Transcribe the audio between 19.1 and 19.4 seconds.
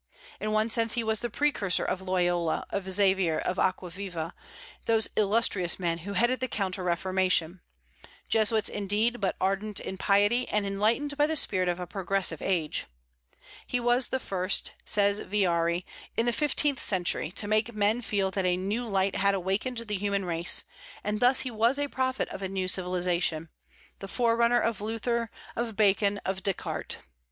had